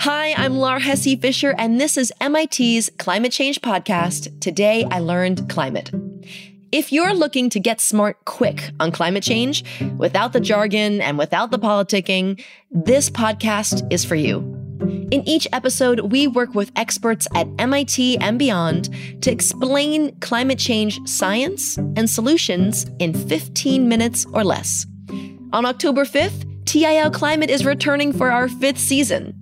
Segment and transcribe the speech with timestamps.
[0.00, 4.40] Hi, I'm Laur Hesse Fisher, and this is MIT's Climate Change Podcast.
[4.40, 5.90] Today, I learned climate.
[6.70, 9.64] If you're looking to get smart quick on climate change,
[9.96, 12.40] without the jargon and without the politicking,
[12.70, 14.38] this podcast is for you.
[15.10, 18.90] In each episode, we work with experts at MIT and beyond
[19.22, 24.86] to explain climate change science and solutions in 15 minutes or less.
[25.52, 29.37] On October 5th, TIL Climate is returning for our fifth season.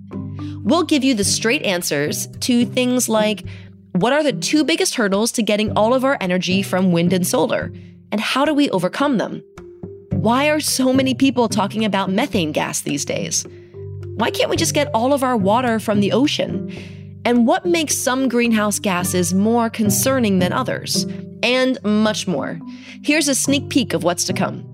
[0.66, 3.44] We'll give you the straight answers to things like
[3.92, 7.24] what are the two biggest hurdles to getting all of our energy from wind and
[7.24, 7.72] solar?
[8.10, 9.44] And how do we overcome them?
[10.10, 13.46] Why are so many people talking about methane gas these days?
[14.16, 16.72] Why can't we just get all of our water from the ocean?
[17.24, 21.06] And what makes some greenhouse gases more concerning than others?
[21.44, 22.58] And much more.
[23.04, 24.64] Here's a sneak peek of what's to come.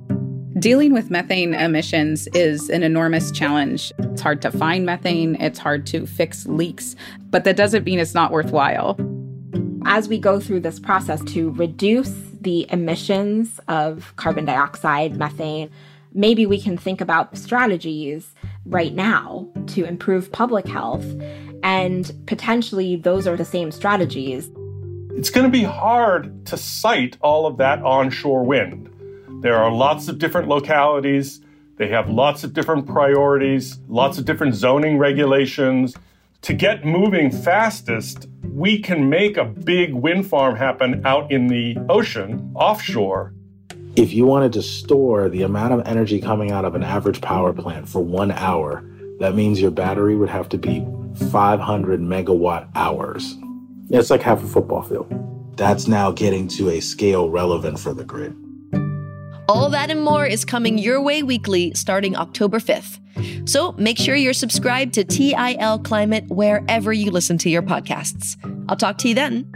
[0.62, 3.92] Dealing with methane emissions is an enormous challenge.
[3.98, 6.94] It's hard to find methane, it's hard to fix leaks,
[7.30, 8.96] but that doesn't mean it's not worthwhile.
[9.86, 15.68] As we go through this process to reduce the emissions of carbon dioxide, methane,
[16.14, 18.32] maybe we can think about strategies
[18.64, 21.04] right now to improve public health.
[21.64, 24.48] And potentially, those are the same strategies.
[25.16, 28.91] It's going to be hard to site all of that onshore wind.
[29.42, 31.40] There are lots of different localities.
[31.76, 35.96] They have lots of different priorities, lots of different zoning regulations.
[36.42, 41.76] To get moving fastest, we can make a big wind farm happen out in the
[41.88, 43.34] ocean, offshore.
[43.96, 47.52] If you wanted to store the amount of energy coming out of an average power
[47.52, 48.84] plant for one hour,
[49.18, 50.86] that means your battery would have to be
[51.32, 53.36] 500 megawatt hours.
[53.90, 55.12] It's like half a football field.
[55.56, 58.36] That's now getting to a scale relevant for the grid.
[59.52, 62.98] All that and more is coming your way weekly starting October 5th.
[63.46, 68.38] So make sure you're subscribed to TIL Climate wherever you listen to your podcasts.
[68.70, 69.52] I'll talk to you then.